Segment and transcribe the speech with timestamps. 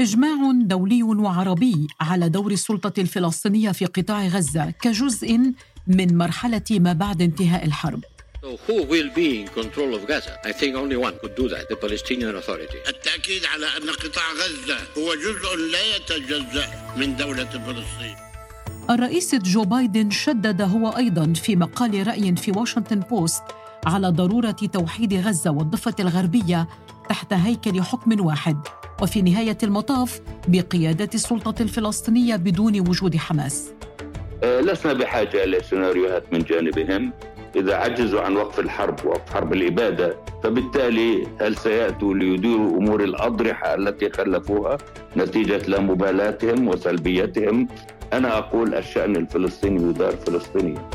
[0.00, 5.38] إجماع دولي وعربي على دور السلطة الفلسطينية في قطاع غزة كجزء
[5.86, 8.04] من مرحلة ما بعد انتهاء الحرب.
[8.42, 10.34] So who will be in control of Gaza?
[10.44, 12.78] I think only one could do that, the Palestinian Authority.
[12.88, 16.66] التأكيد على أن قطاع غزة هو جزء لا يتجزأ
[16.96, 18.16] من دولة فلسطين.
[18.90, 23.42] الرئيس جو بايدن شدد هو أيضا في مقال رأي في واشنطن بوست
[23.86, 26.68] على ضرورة توحيد غزة والضفة الغربية
[27.14, 28.56] تحت هيكل حكم واحد
[29.02, 33.72] وفي نهاية المطاف بقيادة السلطة الفلسطينية بدون وجود حماس.
[34.44, 37.12] آه، لسنا بحاجة إلى سيناريوهات من جانبهم.
[37.56, 44.10] إذا عجزوا عن وقف الحرب وقف حرب الإبادة فبالتالي هل سيأتوا ليديروا أمور الأضرحة التي
[44.10, 44.78] خلفوها
[45.16, 47.68] نتيجة لا مبالاتهم وسلبيتهم؟
[48.12, 50.90] أنا أقول الشأن الفلسطيني يدار فلسطينيا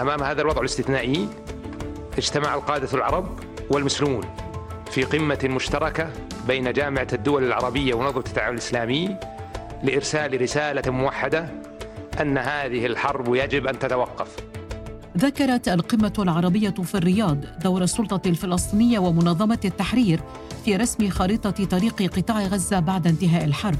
[0.00, 1.28] أمام هذا الوضع الاستثنائي
[2.18, 3.38] اجتمع القادة العرب
[3.70, 4.43] والمسلمون.
[4.94, 6.10] في قمة مشتركة
[6.46, 9.16] بين جامعة الدول العربية ونظمة التعاون الإسلامي
[9.82, 11.48] لإرسال رسالة موحدة
[12.20, 14.36] أن هذه الحرب يجب أن تتوقف
[15.18, 20.20] ذكرت القمة العربية في الرياض دور السلطة الفلسطينية ومنظمة التحرير
[20.64, 23.78] في رسم خريطة طريق قطاع غزة بعد انتهاء الحرب.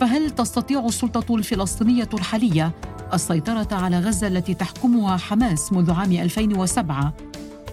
[0.00, 2.72] فهل تستطيع السلطة الفلسطينية الحالية
[3.14, 7.12] السيطرة على غزة التي تحكمها حماس منذ عام 2007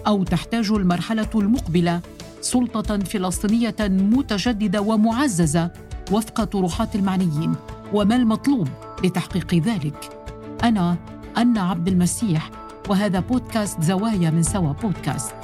[0.06, 2.00] أو تحتاج المرحلة المقبلة
[2.44, 5.70] سلطة فلسطينية متجددة ومعززة
[6.12, 7.54] وفق طروحات المعنيين.
[7.92, 8.68] وما المطلوب
[9.04, 10.28] لتحقيق ذلك؟
[10.64, 10.96] أنا
[11.36, 12.50] أنا عبد المسيح
[12.88, 15.34] وهذا بودكاست زوايا من سوا بودكاست.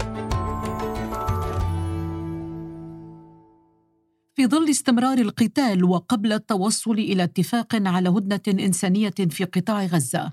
[4.35, 10.33] في ظل استمرار القتال وقبل التوصل إلى اتفاق على هدنة إنسانية في قطاع غزة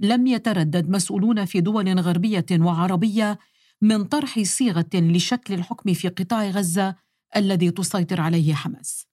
[0.00, 3.38] لم يتردد مسؤولون في دول غربية وعربية
[3.82, 6.94] من طرح صيغة لشكل الحكم في قطاع غزة
[7.36, 9.06] الذي تسيطر عليه حماس.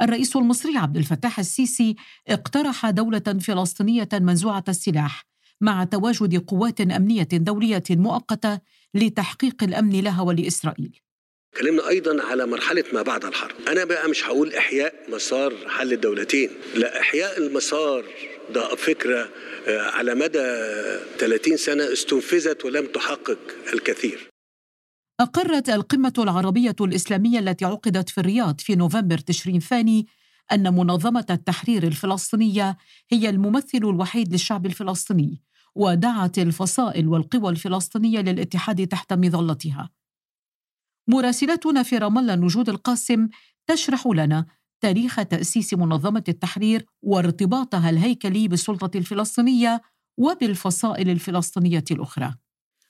[0.00, 1.96] الرئيس المصري عبد الفتاح السيسي
[2.28, 5.26] اقترح دولة فلسطينية منزوعة السلاح
[5.60, 8.58] مع تواجد قوات أمنية دولية مؤقتة
[8.94, 11.00] لتحقيق الأمن لها ولإسرائيل.
[11.54, 13.54] اتكلمنا أيضا على مرحلة ما بعد الحرب.
[13.68, 18.04] أنا بقى مش هقول إحياء مسار حل الدولتين لا إحياء المسار
[18.54, 19.28] ده فكرة
[19.68, 20.44] على مدى
[21.18, 23.38] 30 سنة استنفذت ولم تحقق
[23.72, 24.28] الكثير.
[25.20, 30.06] أقرت القمة العربية الإسلامية التي عقدت في الرياض في نوفمبر تشرين ثاني
[30.52, 32.76] أن منظمة التحرير الفلسطينية
[33.10, 35.42] هي الممثل الوحيد للشعب الفلسطيني
[35.74, 39.90] ودعت الفصائل والقوى الفلسطينية للاتحاد تحت مظلتها.
[41.08, 43.28] مراسلتنا في رام الله نجود القاسم
[43.66, 44.46] تشرح لنا
[44.80, 49.82] تاريخ تأسيس منظمة التحرير وارتباطها الهيكلي بالسلطة الفلسطينية
[50.18, 52.34] وبالفصائل الفلسطينية الأخرى.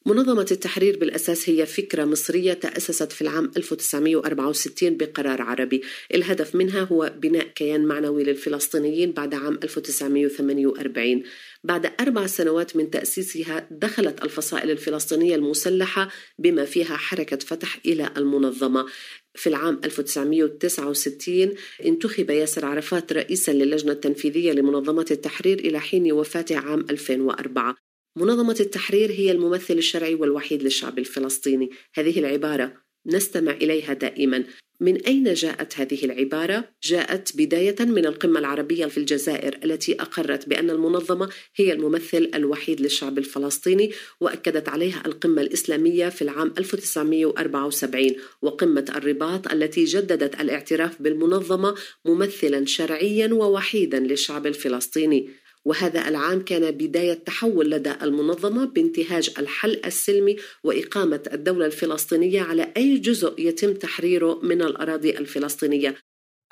[0.06, 5.82] منظمة التحرير بالأساس هي فكرة مصرية تأسست في العام 1964 بقرار عربي.
[6.14, 11.22] الهدف منها هو بناء كيان معنوي للفلسطينيين بعد عام 1948
[11.64, 18.86] بعد أربع سنوات من تأسيسها دخلت الفصائل الفلسطينية المسلحة بما فيها حركة فتح إلى المنظمة.
[19.34, 26.86] في العام 1969 انتخب ياسر عرفات رئيسا للجنة التنفيذية لمنظمة التحرير إلى حين وفاته عام
[26.90, 27.76] 2004
[28.16, 31.70] منظمة التحرير هي الممثل الشرعي والوحيد للشعب الفلسطيني.
[31.94, 32.72] هذه العبارة
[33.06, 34.44] نستمع إليها دائما.
[34.80, 40.70] من أين جاءت هذه العبارة؟ جاءت بداية من القمة العربية في الجزائر التي أقرت بأن
[40.70, 48.12] المنظمة هي الممثل الوحيد للشعب الفلسطيني وأكدت عليها القمة الإسلامية في العام 1974
[48.42, 55.45] وقمة الرباط التي جددت الاعتراف بالمنظمة ممثلا شرعيا ووحيدا للشعب الفلسطيني.
[55.66, 62.98] وهذا العام كان بداية تحول لدى المنظمة بانتهاج الحل السلمي وإقامة الدولة الفلسطينية على أي
[62.98, 65.96] جزء يتم تحريره من الأراضي الفلسطينية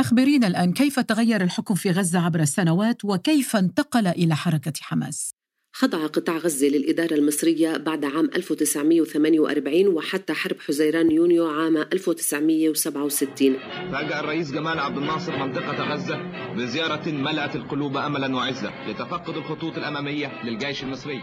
[0.00, 5.34] أخبرينا الآن كيف تغير الحكم في غزة عبر السنوات وكيف انتقل إلى حركة حماس؟
[5.76, 13.58] خضع قطاع غزة للإدارة المصرية بعد عام 1948 وحتى حرب حزيران يونيو عام 1967
[13.92, 16.18] فاجأ الرئيس جمال عبد الناصر منطقة غزة
[16.56, 21.20] بزيارة ملأت القلوب أملا وعزة لتفقد الخطوط الأمامية للجيش المصري.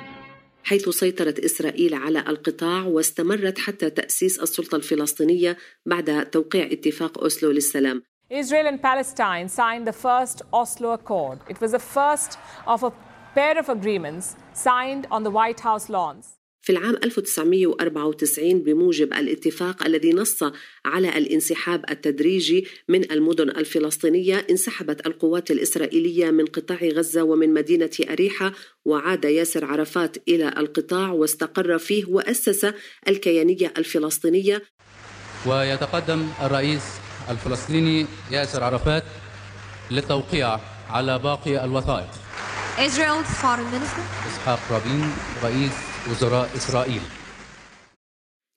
[0.64, 8.04] حيث سيطرت إسرائيل على القطاع واستمرت حتى تأسيس السلطة الفلسطينية بعد توقيع اتفاق أوسلو للسلام.
[8.32, 11.38] Israel and Palestine signed the first Oslo Accord.
[11.50, 12.38] It was the first
[12.68, 12.92] of a
[13.36, 16.26] pair of agreements signed on the White House lawns.
[16.62, 20.44] في العام 1994 بموجب الاتفاق الذي نص
[20.86, 28.52] على الانسحاب التدريجي من المدن الفلسطينية انسحبت القوات الإسرائيلية من قطاع غزة ومن مدينة أريحة
[28.86, 32.74] وعاد ياسر عرفات إلى القطاع واستقر فيه وأسس
[33.08, 34.62] الكيانية الفلسطينية
[35.46, 36.84] ويتقدم الرئيس
[37.30, 39.04] الفلسطيني ياسر عرفات
[39.92, 42.21] للتوقيع على باقي الوثائق
[42.82, 45.12] Israel's foreign minister إسحاق رابين
[45.44, 45.72] رئيس
[46.12, 47.02] وزراء إسرائيل.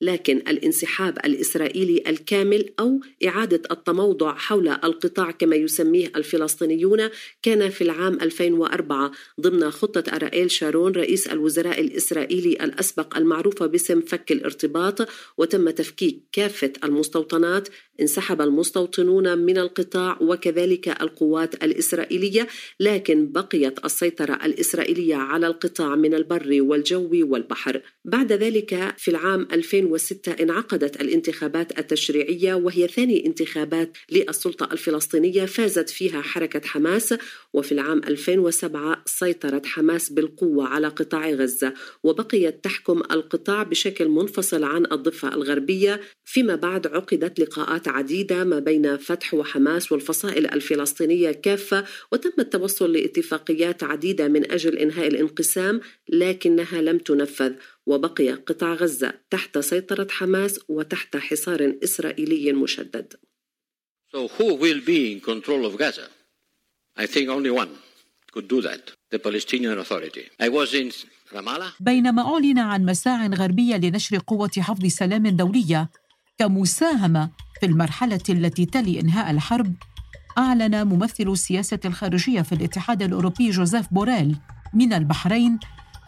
[0.00, 7.08] لكن الانسحاب الإسرائيلي الكامل أو إعادة التموضع حول القطاع كما يسميه الفلسطينيون
[7.42, 14.32] كان في العام 2004 ضمن خطة ارائيل شارون رئيس الوزراء الإسرائيلي الأسبق المعروفة باسم فك
[14.32, 17.68] الارتباط وتم تفكيك كافة المستوطنات
[18.00, 22.48] انسحب المستوطنون من القطاع وكذلك القوات الإسرائيلية
[22.80, 27.80] لكن بقيت السيطرة الإسرائيلية على القطاع من البر والجو والبحر.
[28.04, 36.22] بعد ذلك في العام 2006 انعقدت الانتخابات التشريعية وهي ثاني انتخابات للسلطة الفلسطينية فازت فيها
[36.22, 37.14] حركة حماس
[37.52, 41.74] وفي العام 2007 سيطرت حماس بالقوة على قطاع غزة.
[42.02, 46.00] وبقيت تحكم القطاع بشكل منفصل عن الضفة الغربية.
[46.24, 53.82] فيما بعد عقدت لقاءات عديدة ما بين فتح وحماس والفصائل الفلسطينية كافة وتم التوصل لاتفاقيات
[53.84, 57.52] عديدة من أجل إنهاء الانقسام لكنها لم تنفذ
[57.86, 63.14] وبقي قطاع غزة تحت سيطرة حماس وتحت حصار إسرائيلي مشدد
[64.14, 66.06] So who will be in control of Gaza?
[66.96, 67.72] I think only one
[68.32, 70.24] could do that, the Palestinian Authority.
[70.40, 70.92] I was in
[71.32, 71.72] Ramallah.
[71.80, 75.90] بينما أعلن عن مساع غربية لنشر قوة حفظ سلام دولية
[76.38, 79.74] كمساهمة في المرحلة التي تلي إنهاء الحرب
[80.38, 84.36] أعلن ممثل السياسة الخارجية في الاتحاد الأوروبي جوزيف بوريل
[84.74, 85.58] من البحرين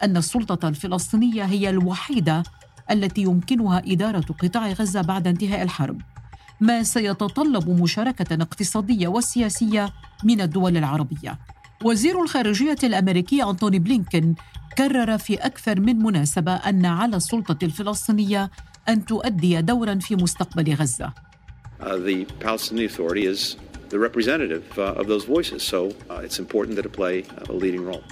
[0.03, 2.43] أن السلطة الفلسطينية هي الوحيدة
[2.91, 6.01] التي يمكنها إدارة قطاع غزة بعد انتهاء الحرب.
[6.61, 11.39] ما سيتطلب مشاركة اقتصادية وسياسية من الدول العربية.
[11.83, 14.35] وزير الخارجية الأمريكي أنتوني بلينكن
[14.77, 18.51] كرر في أكثر من مناسبة أن على السلطة الفلسطينية
[18.89, 21.13] أن تؤدي دورا في مستقبل غزة
[21.79, 23.55] Uh, the Palestinian Authority is
[23.89, 25.79] the representative uh, of those voices, so
[26.09, 28.03] uh, it's important that it play a leading role.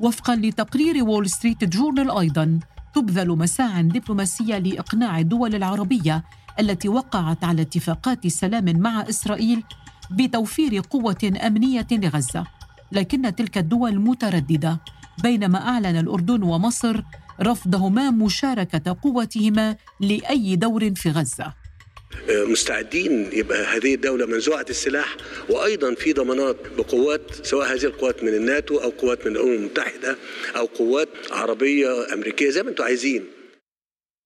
[0.00, 2.60] وفقا لتقرير وول ستريت جورنال أيضا
[2.94, 6.24] تبذل مساعٍ دبلوماسية لإقناع الدول العربية
[6.60, 9.62] التي وقعت على اتفاقات سلام مع إسرائيل
[10.10, 12.44] بتوفير قوة أمنية لغزة
[12.92, 14.80] لكن تلك الدول مترددة
[15.22, 17.02] بينما أعلن الأردن ومصر
[17.40, 21.62] رفضهما مشاركة قوتهما لأي دور في غزة.
[22.28, 25.16] مستعدين يبقى هذه الدولة منزوعة السلاح
[25.50, 30.16] وأيضا في ضمانات بقوات سواء هذه القوات من الناتو أو قوات من الأمم المتحدة
[30.56, 33.24] أو قوات عربية أمريكية زي ما أنتم عايزين.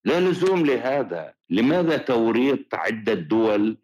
[0.05, 1.35] لا لزوم لهذا.
[1.51, 3.77] لماذا توريط عدة دول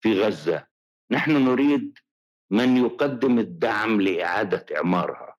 [0.00, 0.66] في غزة؟
[1.10, 1.98] نحن نريد
[2.50, 5.36] من يقدم الدعم لإعادة إعمارها.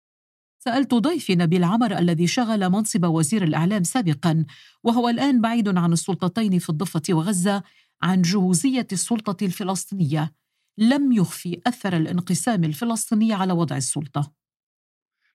[0.65, 4.45] سألت ضيفي نبيل عمر الذي شغل منصب وزير الإعلام سابقا
[4.83, 7.63] وهو الآن بعيد عن السلطتين في الضفة وغزة
[8.01, 10.33] عن جهوزية السلطة الفلسطينية.
[10.77, 14.33] لم يخفي أثر الانقسام الفلسطيني على وضع السلطة.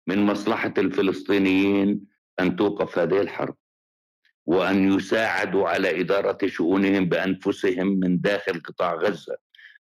[0.07, 2.07] من مصلحة الفلسطينيين
[2.41, 3.57] أن توقف هذه الحرب
[4.47, 9.37] وأن يساعدوا على إدارة شؤونهم بأنفسهم من داخل قطاع غزة.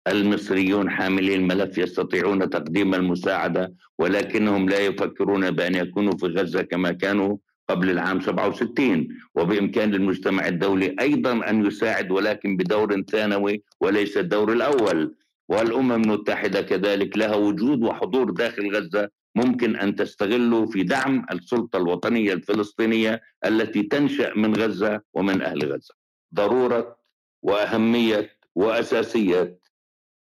[0.08, 7.36] المصريون حاملي الملف يستطيعون تقديم المساعدة ولكنهم لا يفكرون بأن يكونوا في غزة كما كانوا
[7.68, 15.14] قبل العام 67 وبإمكان المجتمع الدولي أيضا أن يساعد ولكن بدور ثانوي وليس الدور الأول.
[15.48, 22.32] والأمم المتحدة كذلك لها وجود وحضور داخل غزة ممكن أن تستغله في دعم السلطة الوطنية
[22.32, 25.94] الفلسطينية التي تنشأ من غزة ومن أهل غزة.
[26.34, 26.96] ضرورة
[27.42, 29.58] وأهمية وأساسية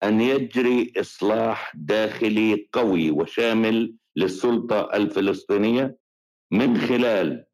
[0.07, 5.97] أن يجري إصلاح داخلي قوي وشامل للسلطة الفلسطينية
[6.51, 7.45] من خلال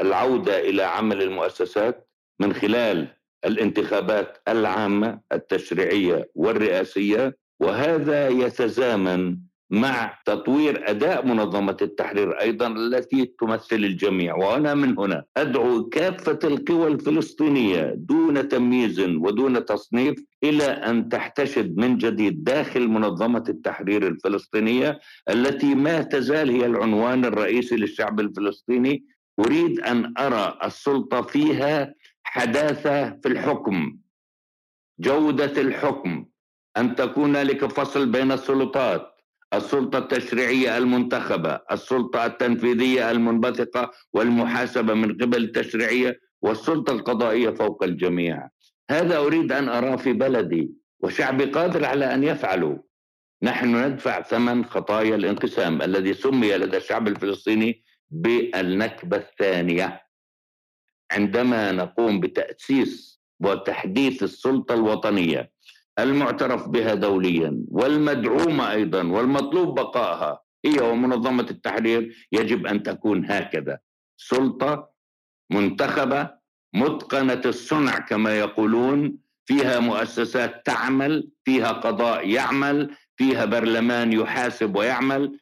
[0.00, 2.08] العودة إلى عمل المؤسسات
[2.40, 3.08] من خلال
[3.44, 9.38] الانتخابات العامة التشريعية والرئاسية وهذا يتزامن
[9.70, 14.36] مع تطوير أداء منظمة التحرير أيضا التي تمثل الجميع.
[14.36, 21.98] وأنا من هنا أدعو كافة القوى الفلسطينية دون تمييز ودون تصنيف إلى أن تحتشد من
[21.98, 29.04] جديد داخل منظمة التحرير الفلسطينية التي ما تزال هي العنوان الرئيسي للشعب الفلسطيني.
[29.38, 33.98] أريد أن أرى السلطة فيها حداثة في الحكم
[35.00, 36.26] جودة الحكم
[36.76, 39.17] أن تكون هنالك فصل بين السلطات
[39.54, 48.48] السلطة التشريعية المنتخبة السلطة التنفيذية المنبثقة والمحاسبة من قبل التشريعية والسلطة القضائية فوق الجميع.
[48.90, 52.82] هذا أريد أن أراه في بلدي وشعبي قادر على أن يفعله
[53.42, 60.02] نحن ندفع ثمن خطايا الانقسام الذي سمي لدى الشعب الفلسطيني بالنكبة الثانية.
[61.10, 65.50] عندما نقوم بتأسيس وتحديث السلطة الوطنية
[65.98, 73.78] المعترف بها دوليا والمدعومة أيضا والمطلوب بقائها هي ومنظمة التحرير يجب أن تكون هكذا.
[74.16, 74.90] سلطة
[75.50, 76.30] منتخبة
[76.74, 85.38] متقنة الصنع كما يقولون فيها مؤسسات تعمل فيها قضاء يعمل فيها برلمان يحاسب ويعمل.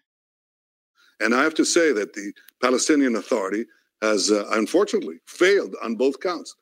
[1.22, 2.32] And I have to say that the
[2.62, 3.64] Palestinian Authority
[4.02, 6.54] has uh, unfortunately failed on both counts.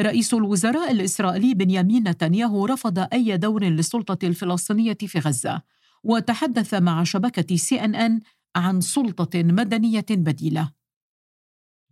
[0.00, 5.62] رئيس الوزراء الإسرائيلي بنيامين نتنياهو رفض أي دور للسلطة الفلسطينية في غزة
[6.04, 8.20] وتحدث مع شبكة سي أن أن
[8.56, 10.70] عن سلطة مدنية بديلة.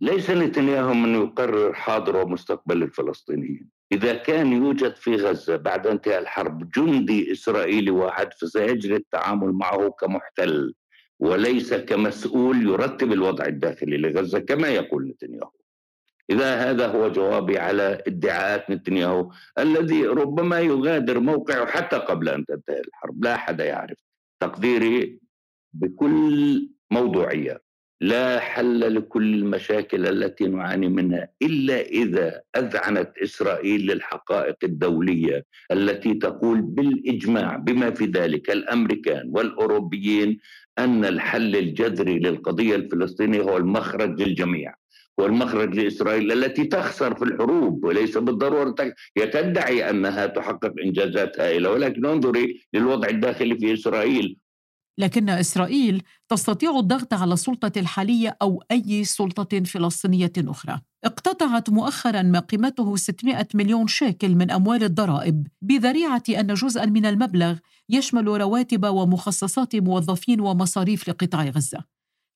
[0.01, 3.69] ليس نتنياهو من يقرر حاضر ومستقبل الفلسطينيين.
[3.91, 10.73] إذا كان يوجد في غزة بعد انتهاء الحرب جندي إسرائيلي واحد فسيجري التعامل معه كمحتل
[11.19, 15.51] وليس كمسؤول يرتب الوضع الداخلي لغزة كما يقول نتنياهو.
[16.29, 22.79] إذا هذا هو جوابي على ادعاءات نتنياهو الذي ربما يغادر موقعه حتى قبل أن تنتهي
[22.79, 23.23] الحرب.
[23.23, 23.97] لا أحد يعرف.
[24.39, 25.19] تقديري
[25.73, 27.61] بكل موضوعية
[28.01, 36.61] لا حل لكل المشاكل التي نعاني منها إلا إذا أذعنت إسرائيل للحقائق الدولية التي تقول
[36.61, 40.39] بالإجماع بما في ذلك الأمريكان والأوروبيين
[40.79, 44.75] أن الحل الجذري للقضية الفلسطينية هو المخرج للجميع.
[45.19, 48.75] هو المخرج لإسرائيل التي تخسر في الحروب وليس بالضرورة
[49.17, 54.37] هي تدعي أنها تحقق انجازات هائله ولكن انظري للوضع الداخلي في إسرائيل
[54.97, 60.79] لكن إسرائيل تستطيع الضغط على السلطة الحالية أو أي سلطة فلسطينية أخرى.
[61.03, 67.57] اقتطعت مؤخرا ما قيمته 600 مليون شيكل من أموال الضرائب بذريعة أن جزءا من المبلغ
[67.89, 71.92] يشمل رواتب ومخصصات موظفين ومصاريف لقطاع غزة.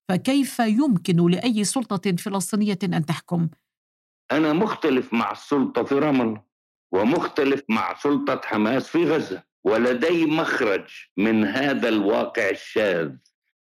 [0.10, 3.50] فكيف يمكن لأي سلطة فلسطينية أن تحكم؟
[4.32, 6.42] أنا مختلف مع السلطة في رمل
[6.92, 9.44] ومختلف مع سلطة حماس في غزة.
[9.64, 13.12] ولدي مخرج من هذا الواقع الشاذ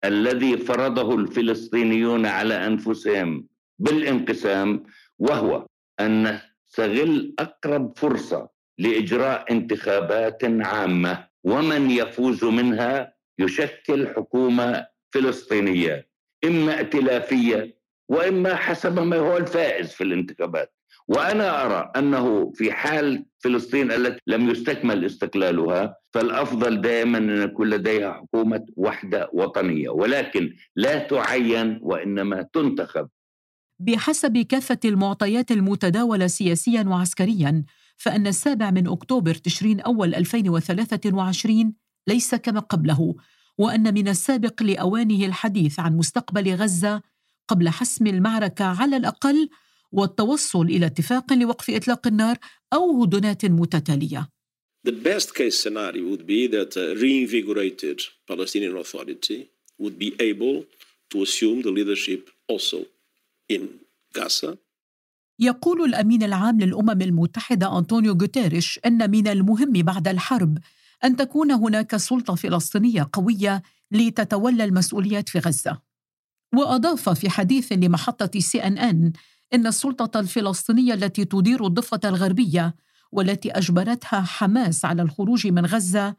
[0.05, 3.47] الذي فرضه الفلسطينيون على أنفسهم
[3.79, 4.85] بالانقسام
[5.19, 5.67] وهو
[6.01, 16.08] أن نستغل أقرب فرصة لإجراء انتخابات عامة ومن يفوز منها يشكل حكومة فلسطينية
[16.45, 17.79] إما ائتلافية
[18.09, 20.75] وإما حسب ما هو الفائز في الانتخابات.
[21.09, 28.13] وأنا أرى أنه في حال فلسطين التي لم يستكمل استقلالها فالأفضل دائما أن يكون لديها
[28.13, 29.89] حكومة وحدة وطنية.
[29.89, 33.09] ولكن لا تعين وإنما تنتخب.
[33.81, 37.65] بحسب كافة المعطيات المتداولة سياسيا وعسكريا
[37.97, 41.75] فإن السابع من أكتوبر تشرين أول 2023
[42.09, 43.15] ليس كما قبله.
[43.59, 47.03] وأن من السابق لأوانه الحديث عن مستقبل غزة
[47.49, 49.49] قبل حسم المعركة على الأقل
[49.93, 52.37] والتوصل إلى اتفاق لوقف إطلاق النار
[52.73, 54.29] أو هدنات متتالية.
[54.89, 60.65] The best case scenario would be that a reinvigorated Palestinian Authority would be able
[61.11, 62.85] to assume the leadership also
[63.49, 63.69] in
[64.15, 64.57] Gaza.
[65.41, 70.59] يقول الأمين العام للأمم المتحدة أنطونيو غوتيريش أن من المهم بعد الحرب
[71.05, 75.79] أن تكون هناك سلطة فلسطينية قوية لتتولى المسؤوليات في غزة.
[76.55, 79.13] وأضاف في حديث لمحطة سي أن أن
[79.55, 82.75] إن السلطة الفلسطينية التي تدير الضفة الغربية
[83.13, 86.17] والتي أجبرتها حماس على الخروج من غزة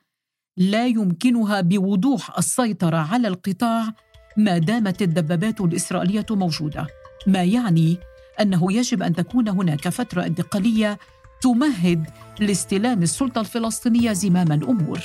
[0.58, 3.94] لا يمكنها بوضوح السيطرة على القطاع
[4.38, 6.88] ما دامت الدبابات الإسرائيلية موجودة
[7.28, 7.98] ما يعني
[8.42, 11.00] أنه يجب أن تكون هناك فترة انتقالية
[11.42, 15.00] تمهد لاستلام السلطة الفلسطينية زمام الأمور.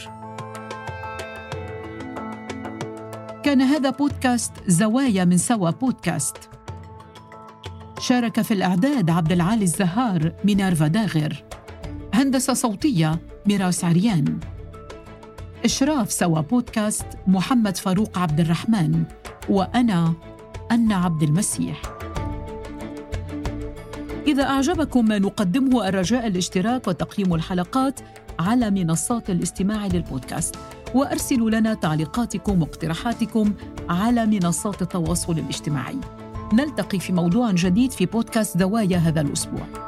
[3.43, 6.37] كان هذا بودكاست زوايا من سوا بودكاست.
[7.99, 11.45] شارك في الإعداد عبد العالي الزهار مينارفا داغر.
[12.15, 14.41] هندسة صوتية ميراس عريان.
[15.65, 19.05] إشراف سوا بودكاست محمد فاروق عبد الرحمن
[19.49, 20.15] وأنا
[20.71, 21.94] أنا عبد المسيح.
[24.27, 28.01] إذا أعجبكم ما نقدمه الرجاء الاشتراك وتقييم الحلقات
[28.39, 30.57] على منصات الاستماع للبودكاست.
[30.95, 33.53] وأرسلوا لنا تعليقاتكم واقتراحاتكم
[33.89, 35.97] على منصات التواصل الاجتماعي.
[36.53, 39.84] نلتقي في موضوع جديد في بودكاست زوايا هذا الأسبوع.